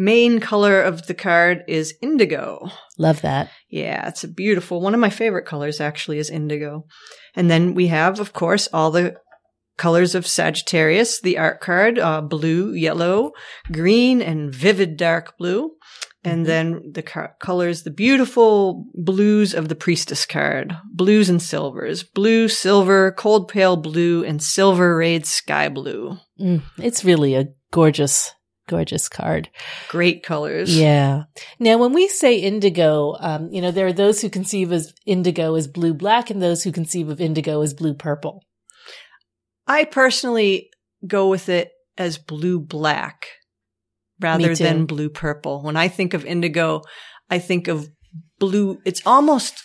[0.00, 2.70] main color of the card is indigo.
[2.98, 3.50] Love that.
[3.68, 4.80] Yeah, it's a beautiful.
[4.80, 6.86] One of my favorite colors actually is indigo.
[7.36, 9.14] And then we have, of course, all the
[9.76, 13.32] colors of Sagittarius, the art card, uh, blue, yellow,
[13.70, 15.70] green, and vivid dark blue.
[16.22, 16.46] And Mhm.
[16.46, 22.48] then the car- colors, the beautiful blues of the priestess card, blues and silvers, blue,
[22.48, 26.18] silver, cold pale blue, and silver rayed sky blue.
[26.38, 28.32] Mm, it's really a gorgeous,
[28.70, 29.50] gorgeous card.
[29.88, 30.74] Great colors.
[30.74, 31.24] Yeah.
[31.58, 35.56] Now, when we say indigo, um, you know, there are those who conceive as indigo
[35.56, 38.44] as blue black and those who conceive of indigo as blue purple.
[39.66, 40.70] I personally
[41.06, 43.26] go with it as blue black
[44.20, 45.62] rather than blue purple.
[45.62, 46.82] When I think of indigo,
[47.28, 47.88] I think of
[48.38, 48.80] blue.
[48.84, 49.62] It's almost,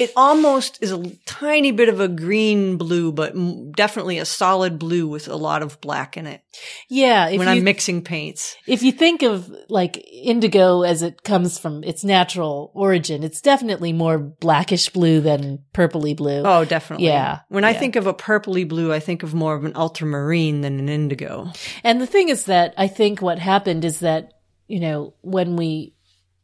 [0.00, 4.78] it almost is a tiny bit of a green blue, but m- definitely a solid
[4.78, 6.42] blue with a lot of black in it
[6.88, 7.28] Yeah.
[7.28, 8.56] If when you, I'm mixing paints.
[8.66, 13.92] if you think of like indigo as it comes from its natural origin, it's definitely
[13.92, 16.42] more blackish blue than purpley blue.
[16.44, 17.06] Oh, definitely.
[17.06, 20.60] Yeah, When I think of a purpley blue, I think of more of an ultramarine
[20.62, 21.50] than an indigo.
[21.84, 24.32] And the thing is that I think what happened is that,
[24.66, 25.94] you know, when we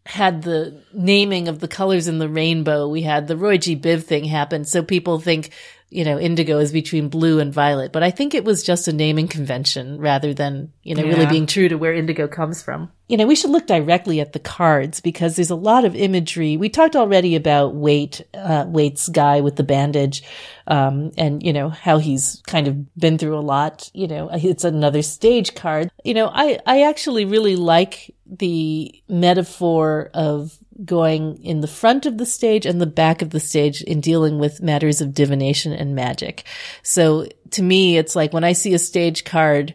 [0.06, 3.74] had the naming of the colors in the rainbow, we had the Roy G.
[3.76, 4.64] Biv thing happen.
[4.64, 5.50] So people think,
[5.94, 7.92] you know, indigo is between blue and violet.
[7.92, 11.46] But I think it was just a naming convention rather than, you know, really being
[11.46, 12.90] true to where indigo comes from.
[13.06, 16.56] You know, we should look directly at the cards because there's a lot of imagery.
[16.56, 20.24] We talked already about Waite, uh, Waite's guy with the bandage,
[20.66, 23.88] um, and, you know, how he's kind of been through a lot.
[23.94, 25.90] You know, it's another stage card.
[26.02, 32.18] You know, I, I actually really like the metaphor of going in the front of
[32.18, 35.94] the stage and the back of the stage in dealing with matters of divination and
[35.94, 36.44] magic.
[36.82, 39.74] So to me, it's like when I see a stage card,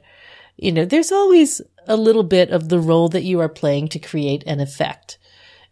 [0.57, 3.99] you know, there's always a little bit of the role that you are playing to
[3.99, 5.17] create an effect.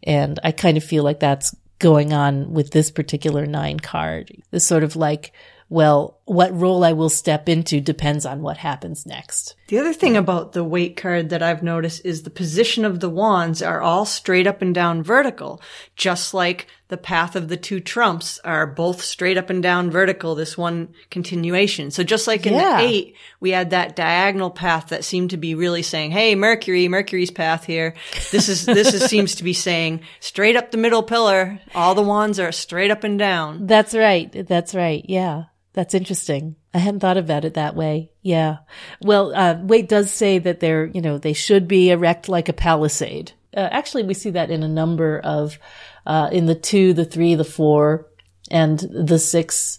[0.03, 4.31] And I kind of feel like that's going on with this particular nine card.
[4.51, 5.33] This sort of like,
[5.69, 9.55] well, what role I will step into depends on what happens next.
[9.69, 13.09] The other thing about the Waite card that I've noticed is the position of the
[13.09, 15.61] wands are all straight up and down vertical,
[15.95, 20.35] just like the path of the two trumps are both straight up and down vertical,
[20.35, 21.91] this one continuation.
[21.91, 22.77] So just like in Yeah.
[22.81, 26.87] the eight, we had that diagonal path that seemed to be really saying, Hey, Mercury,
[26.89, 27.93] Mercury's path here.
[28.31, 31.59] This is, this is, seems to be saying straight up the middle pillar.
[31.73, 33.65] All the wands are straight up and down.
[33.67, 34.45] That's right.
[34.47, 35.05] That's right.
[35.07, 35.43] Yeah.
[35.77, 36.55] That's interesting.
[36.73, 38.09] I hadn't thought about it that way.
[38.23, 38.57] Yeah.
[38.99, 42.53] Well, uh, Waite does say that they're, you know, they should be erect like a
[42.53, 43.33] palisade.
[43.55, 45.59] Uh, actually, we see that in a number of,
[46.07, 48.07] uh, in the two, the three, the four,
[48.49, 49.77] and the six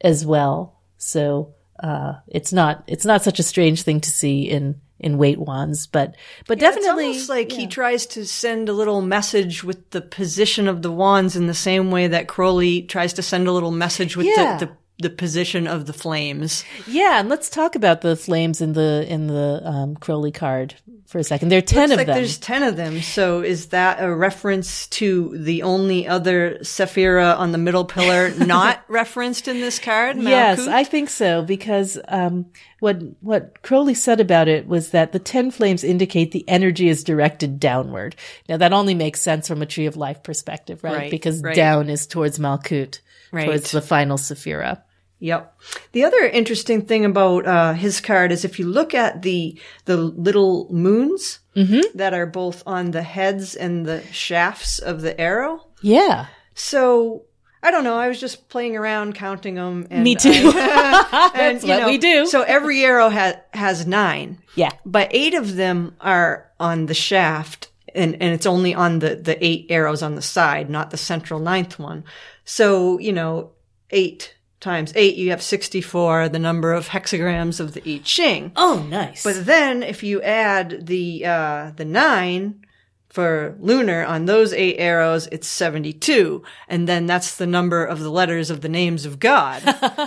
[0.00, 0.78] as well.
[0.98, 1.52] So,
[1.82, 5.88] uh, it's not, it's not such a strange thing to see in, in Waite wands,
[5.88, 6.14] but,
[6.46, 7.10] but definitely.
[7.10, 10.92] It's almost like he tries to send a little message with the position of the
[10.92, 14.58] wands in the same way that Crowley tries to send a little message with Yeah.
[14.58, 16.64] the, the the position of the flames.
[16.86, 20.74] Yeah, and let's talk about the flames in the in the um, Crowley card
[21.06, 21.48] for a second.
[21.50, 22.16] There are 10 Looks of like them.
[22.16, 23.00] there's 10 of them.
[23.00, 28.84] So is that a reference to the only other Sephira on the middle pillar not
[28.88, 30.16] referenced in this card?
[30.18, 32.46] Yes, I think so because um,
[32.80, 37.04] what what Crowley said about it was that the ten flames indicate the energy is
[37.04, 38.16] directed downward.
[38.48, 40.94] Now that only makes sense from a tree of life perspective, right?
[40.96, 41.54] Right, because right.
[41.54, 43.44] down is towards Malkut, Right.
[43.46, 44.82] towards the final Sephira.
[45.20, 45.58] Yep.
[45.92, 49.96] The other interesting thing about uh, his card is if you look at the the
[49.96, 51.96] little moons Mm-hmm.
[51.98, 55.66] that are both on the heads and the shafts of the arrow.
[55.82, 57.24] Yeah, So
[57.64, 57.96] I don't know.
[57.98, 59.88] I was just playing around counting them.
[59.90, 60.30] And Me too.
[60.32, 62.26] I- and, That's you what we do.
[62.26, 64.38] So every arrow has has nine.
[64.54, 64.70] yeah.
[64.86, 69.36] but eight of them are on the shaft and, and it's only on the, the
[69.44, 72.04] eight arrows on the side, not the central ninth one.
[72.44, 73.50] So, you know,
[73.90, 78.52] eight times eight, you have 64, the number of hexagrams of the I Ching.
[78.56, 79.22] Oh, nice.
[79.24, 82.64] But then if you add the, uh, the nine
[83.08, 86.42] for lunar on those eight arrows, it's 72.
[86.68, 89.60] And then that's the number of the letters of the names of God.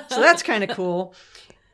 [0.10, 1.16] so that's kind of cool.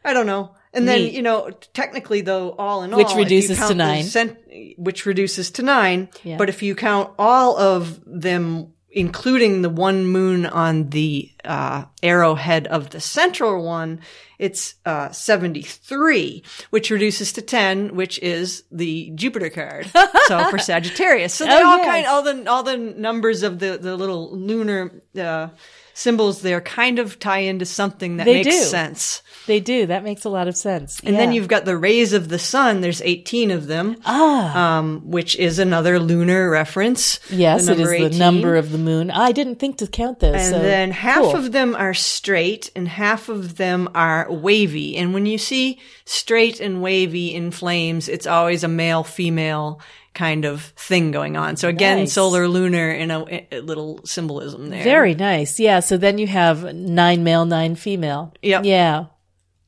[0.06, 0.56] I don't know.
[0.74, 1.14] And then, Neat.
[1.14, 4.04] you know, technically though, all in Which all, you reduces to nine.
[4.04, 4.38] cent-
[4.78, 6.10] which reduces to nine.
[6.24, 6.38] Yeah.
[6.38, 12.68] But if you count all of them, including the one moon on the, uh, arrowhead
[12.68, 14.00] of the central one,
[14.40, 19.88] it's, uh, 73, which reduces to 10, which is the Jupiter card.
[20.28, 21.34] so for Sagittarius.
[21.34, 21.86] So they Oh, all yes.
[21.88, 25.50] kind, all the, all the numbers of the, the little lunar, uh,
[25.98, 28.64] symbols there kind of tie into something that They makes do.
[28.66, 29.24] sense.
[29.48, 29.88] they do.
[29.88, 31.00] That makes a lot of sense.
[31.04, 32.82] And then you've got the rays of the sun.
[32.82, 37.20] There's 18 of them, ah, um, which is another lunar reference.
[37.32, 39.10] yes, the it is number the number of the moon.
[39.10, 40.36] I didn't think to count those.
[40.36, 41.36] And so then half cool.
[41.36, 44.98] of them are straight and half of them are wavy.
[44.98, 49.82] And when you see straight and wavy in flames, it's always a male female
[50.18, 51.56] kind of thing going on.
[51.58, 52.14] So again, Nice.
[52.14, 54.84] solar lunar in a, a little symbolism there.
[54.84, 55.60] Very nice.
[55.60, 55.80] Yeah.
[55.80, 58.34] So then you have nine male, nine female.
[58.42, 58.66] Yep.
[58.66, 59.06] Yeah.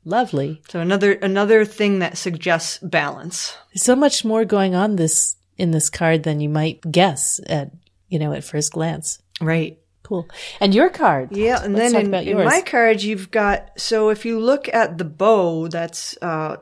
[0.06, 0.62] Lovely.
[0.70, 3.56] So another, another thing that suggests balance.
[3.72, 7.72] There's so much more going on this in this card than you might guess at
[8.08, 9.22] you know at first glance.
[9.40, 9.78] Right.
[10.04, 10.28] Cool.
[10.60, 11.36] And your card.
[11.38, 14.98] Yeah, and Let's then in, in my cards, you've got so if you look at
[14.98, 16.58] the bow, that's uh,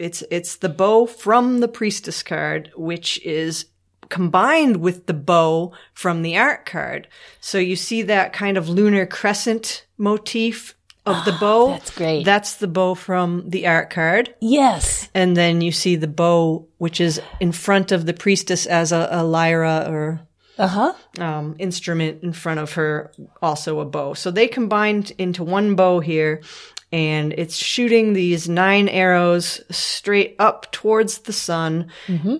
[0.00, 3.66] it's it's the bow from the priestess card, which is
[4.08, 7.06] combined with the bow from the art card.
[7.40, 10.74] So you see that kind of lunar crescent motif
[11.06, 11.68] of the bow.
[11.68, 12.24] Ah, that's great.
[12.24, 14.34] That's the bow from the art card.
[14.40, 15.08] Yes.
[15.14, 19.08] And then you see the bow, which is in front of the priestess as a,
[19.10, 20.20] a lyra or
[20.58, 20.92] Uh huh.
[21.18, 24.14] um, instrument in front of her, also a bow.
[24.14, 26.42] So they combined into one bow here,
[26.92, 31.90] and it's shooting these nine arrows straight up towards the sun.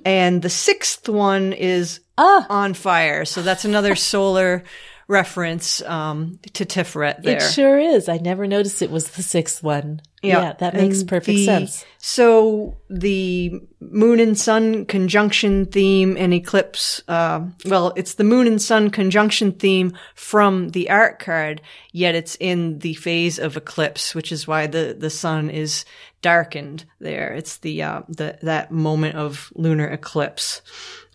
[0.05, 2.47] And the sixth one is Ah.
[2.51, 3.25] on fire.
[3.25, 4.65] So that's another solar
[5.11, 7.39] reference um, to Tiferet there.
[7.39, 8.09] It sure is.
[8.09, 10.01] I never noticed it was the sixth one.
[10.23, 11.85] Yeah, that makes and perfect the- sense.
[11.99, 18.63] So the moon and sun conjunction theme and eclipse, uh, well, it's the moon and
[18.63, 21.61] sun conjunction theme from the art card,
[21.93, 25.85] yet it's in the phase of eclipse, which is why the, the sun is
[26.23, 27.33] darkened there.
[27.33, 30.63] It's the, uh, the, that moment of lunar eclipse.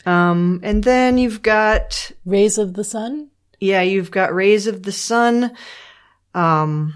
[0.06, 3.30] Um, and then you've got Rays of the sun.
[3.60, 5.56] Yeah, you've got rays of the sun,
[6.34, 6.94] um,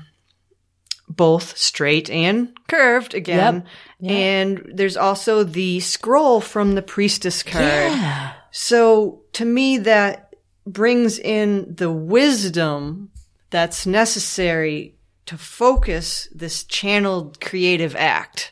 [1.08, 3.66] both straight and curved again.
[4.00, 4.12] Yep.
[4.12, 7.64] And there's also the scroll from the priestess card.
[7.64, 8.34] Yeah.
[8.52, 10.34] So to me, that
[10.66, 13.12] brings in the wisdom
[13.50, 14.96] that's necessary
[15.26, 18.52] to focus this channeled creative act.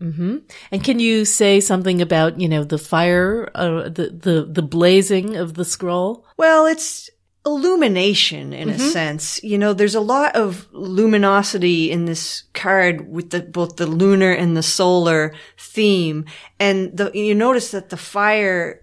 [0.00, 0.38] Mm-hmm.
[0.72, 5.36] And can you say something about you know the fire, uh, the the the blazing
[5.36, 6.26] of the scroll?
[6.36, 7.10] Well, it's
[7.46, 8.88] illumination in a mm-hmm.
[8.88, 9.42] sense.
[9.42, 14.32] You know, there's a lot of luminosity in this card with the, both the lunar
[14.32, 16.24] and the solar theme.
[16.58, 18.80] And the, you notice that the fire,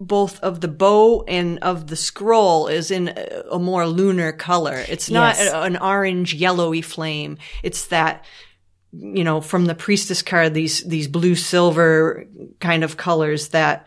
[0.00, 4.84] both of the bow and of the scroll is in a, a more lunar color.
[4.88, 5.52] It's not Yes.
[5.52, 7.36] a- an orange yellowy flame.
[7.62, 8.24] It's that,
[8.92, 12.24] you know, from the priestess card, these, these blue silver
[12.58, 13.86] kind of colors that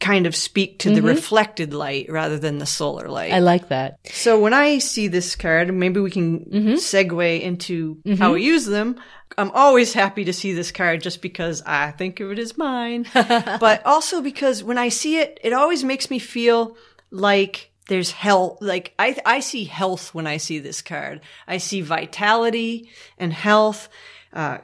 [0.00, 3.32] kind of speak to the reflected light rather than the solar light.
[3.32, 3.98] I like that.
[4.06, 6.44] so when I see this card, maybe we can
[6.76, 9.00] segue into how we use them.
[9.36, 13.06] I'm always happy to see this card just because I think of it as mine,
[13.14, 16.76] but also because when I see it, it always makes me feel
[17.10, 18.58] like there's health.
[18.60, 21.20] Like I, I see health when I see this card.
[21.46, 22.88] I see vitality
[23.18, 23.88] and health,
[24.32, 24.58] uh,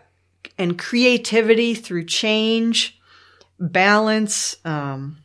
[0.59, 2.99] and creativity through change.
[3.59, 4.57] balance.
[4.65, 5.19] Um,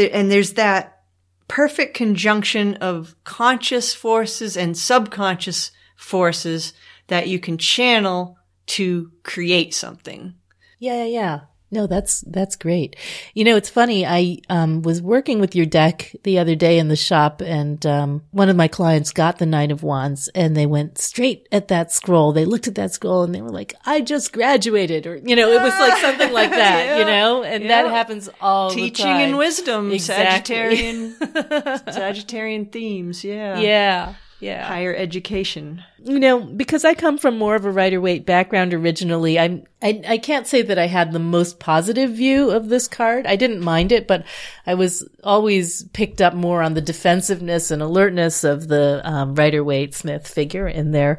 [0.00, 1.02] and there's that
[1.48, 6.72] perfect conjunction of conscious forces and subconscious forces
[7.08, 10.34] that you can channel to create something.
[10.78, 11.40] Yeah, yeah, yeah.
[11.70, 12.96] No, that's that's great.
[13.34, 14.06] You know, it's funny.
[14.06, 18.22] I um, was working with your deck the other day in the shop, and um,
[18.30, 21.92] one of my clients got the Nine of Wands, and they went straight at that
[21.92, 22.32] scroll.
[22.32, 25.50] They looked at that scroll, and they were like, "I just graduated," or you know,
[25.50, 26.86] it was like something like that.
[26.86, 26.98] yeah.
[26.98, 27.82] You know, and yeah.
[27.82, 30.56] that happens all teaching and wisdom, exactly.
[30.56, 31.18] Sagittarian,
[31.84, 33.24] Sagittarian themes.
[33.24, 34.66] Yeah, yeah yeah.
[34.66, 35.82] higher education.
[36.02, 40.02] You know because i come from more of a rider Waite background originally i'm I,
[40.06, 43.26] I can't say that i had the most positive view of this card.
[43.26, 44.24] I didn't mind it but
[44.66, 49.64] i was always picked up more on the defensiveness and alertness of the um, rider
[49.64, 51.18] waite smith figure in there.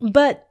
[0.00, 0.42] But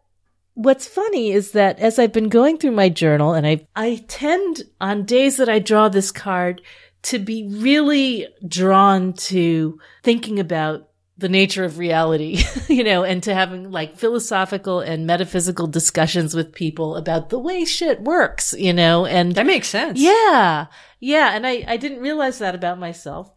[0.58, 4.64] What's funny is that as I've been going through my journal and I, I tend
[4.80, 6.62] on days that I draw this card
[7.04, 10.88] to be really drawn to thinking about
[11.18, 16.54] the nature of reality, you know, and to having like philosophical and metaphysical discussions with
[16.54, 20.00] people about the way shit works, you know, and that makes sense.
[20.00, 20.68] Yeah.
[21.00, 21.32] Yeah.
[21.34, 23.32] And I, I didn't realize that about myself.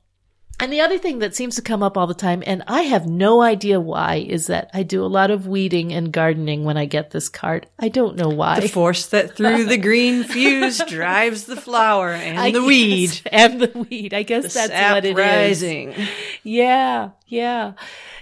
[0.61, 3.07] And the other thing that seems to come up all the time, and I have
[3.07, 6.85] no idea why, is that I do a lot of weeding and gardening when I
[6.85, 7.69] get this card.
[7.79, 8.59] I don't know why.
[8.59, 13.21] The force that through the green fuse drives the flower and I the weed.
[13.31, 14.13] And the weed.
[14.13, 15.91] I guess the that's what it rising.
[15.91, 16.09] is.
[16.43, 17.75] Yeah, yeah.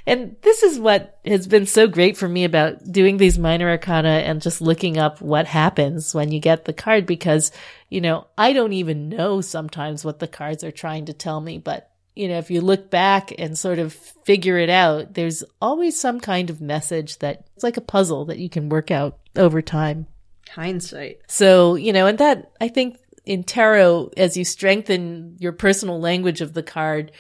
[0.07, 4.09] And this is what has been so great for me about doing these minor arcana
[4.09, 7.51] and just looking up what happens when you get the card because,
[7.89, 11.57] you know, I don't even know sometimes what the cards are trying to tell me,
[11.57, 16.01] but you know, if you look back and sort of figure it out, there's always
[16.01, 19.61] some kind of message that it's like a puzzle that you can work out over
[19.62, 20.07] time.
[20.51, 21.19] Hindsight.
[21.29, 26.41] So, you know, and that I think in tarot, as you strengthen your personal language
[26.41, 27.12] of the card,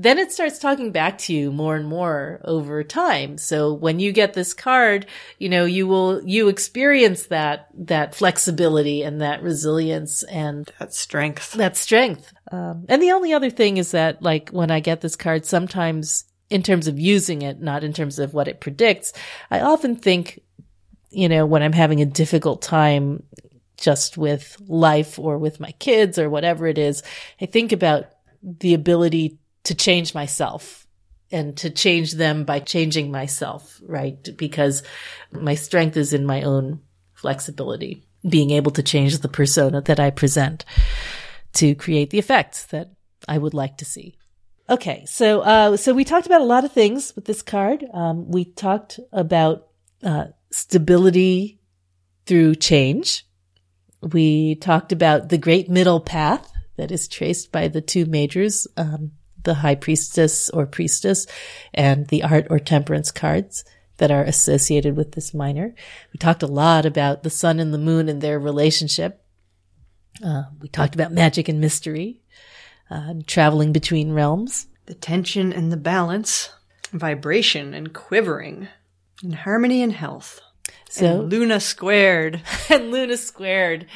[0.00, 3.36] then it starts talking back to you more and more over time.
[3.36, 5.06] So when you get this card,
[5.38, 11.54] you know, you will, you experience that, that flexibility and that resilience and that strength.
[11.54, 12.32] That strength.
[12.52, 16.26] Um, and the only other thing is that like when I get this card, sometimes
[16.48, 19.12] in terms of using it, not in terms of what it predicts,
[19.50, 20.40] I often think,
[21.10, 23.24] you know, when I'm having a difficult time
[23.76, 27.02] just with life or with my kids or whatever it is,
[27.40, 28.04] I think about
[28.42, 29.38] the ability
[29.68, 30.86] to change myself
[31.30, 34.28] and to change them by changing myself, right?
[34.36, 34.82] Because
[35.30, 36.80] my strength is in my own
[37.12, 40.64] flexibility, being able to change the persona that I present
[41.54, 42.92] to create the effects that
[43.28, 44.16] I would like to see.
[44.70, 47.84] Okay, so uh, so we talked about a lot of things with this card.
[47.92, 49.68] Um, we talked about
[50.02, 51.60] uh, stability
[52.24, 53.26] through change.
[54.00, 59.12] We talked about the great middle path that is traced by the two majors, um,
[59.48, 61.26] the high priestess or priestess
[61.72, 63.64] and the art or temperance cards
[63.96, 65.74] that are associated with this minor.
[66.12, 69.24] We talked a lot about the sun and the moon and their relationship.
[70.22, 72.20] Uh, we talked about magic and mystery,
[72.90, 74.66] uh, traveling between realms.
[74.84, 76.50] The tension and the balance,
[76.92, 78.68] vibration and quivering,
[79.22, 80.42] and harmony and health.
[80.90, 82.42] So and Luna squared.
[82.68, 83.86] and Luna squared.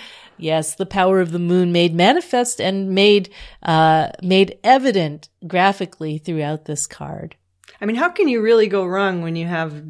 [0.42, 3.30] Yes, the power of the moon made manifest and made
[3.62, 7.36] uh, made evident graphically throughout this card.
[7.80, 9.82] I mean, how can you really go wrong when you have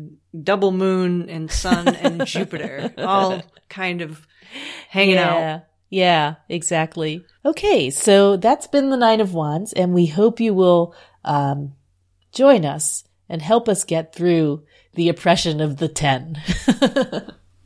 [0.43, 4.27] double moon and sun and Jupiter all kind of
[4.89, 5.55] hanging yeah.
[5.55, 5.63] out?
[5.91, 7.25] Yeah, exactly.
[7.45, 11.75] Okay, so that's been the Nine of Wands, and we hope you will um,
[12.33, 16.41] join us and help us get through the oppression of the Ten.